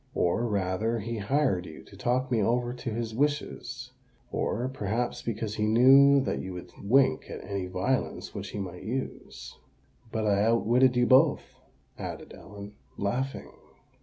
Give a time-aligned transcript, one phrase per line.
[0.15, 5.67] "Or rather, he hired you to talk me over to his wishes—or, perhaps, because he
[5.67, 9.59] knew that you would wink at any violence which he might use.
[10.11, 11.61] But I outwitted you both,"
[11.99, 13.51] added Ellen, laughing.